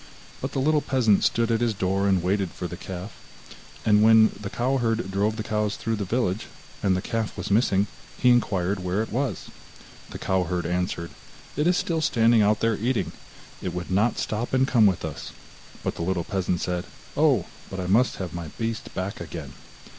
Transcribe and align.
But 0.41 0.53
the 0.53 0.59
little 0.59 0.81
peasant 0.81 1.23
stood 1.23 1.51
at 1.51 1.61
his 1.61 1.75
door, 1.75 2.07
and 2.07 2.23
waited 2.23 2.49
for 2.49 2.65
his 2.65 2.71
little 2.71 2.87
calf, 2.87 3.13
and 3.85 4.01
when 4.01 4.29
the 4.39 4.49
cow 4.49 4.77
herd 4.77 5.11
drove 5.11 5.35
the 5.35 5.43
cows 5.43 5.75
through 5.75 5.97
the 5.97 6.05
village, 6.05 6.47
and 6.81 6.97
the 6.97 7.03
calf 7.03 7.37
was 7.37 7.51
missing, 7.51 7.85
he 8.17 8.31
inquired 8.31 8.83
where 8.83 9.03
it 9.03 9.11
was. 9.11 9.49
The 10.09 10.17
cow 10.17 10.45
herd 10.45 10.65
answered: 10.65 11.11
'It 11.55 11.67
is 11.67 11.77
still 11.77 12.01
standing 12.01 12.41
out 12.41 12.61
there 12.61 12.73
eating. 12.77 13.11
It 13.61 13.75
would 13.75 13.91
not 13.91 14.17
stop 14.17 14.55
and 14.55 14.67
come 14.67 14.87
with 14.87 15.05
us.' 15.05 15.33
But 15.83 15.93
the 15.97 16.01
little 16.01 16.23
peasant 16.23 16.61
said: 16.61 16.85
'Oh, 17.15 17.45
but 17.69 17.79
I 17.79 17.85
must 17.85 18.15
have 18.15 18.33
my 18.33 18.47
beast 18.57 18.95
back 18.95 19.21
again. 19.21 19.53